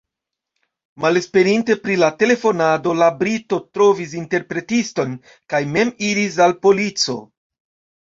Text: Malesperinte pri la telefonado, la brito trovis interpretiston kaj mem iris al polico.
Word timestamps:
Malesperinte 1.03 1.75
pri 1.83 1.97
la 2.05 2.09
telefonado, 2.23 2.97
la 3.03 3.11
brito 3.21 3.61
trovis 3.77 4.19
interpretiston 4.25 5.17
kaj 5.55 5.65
mem 5.79 5.97
iris 6.13 6.45
al 6.49 6.61
polico. 6.67 7.23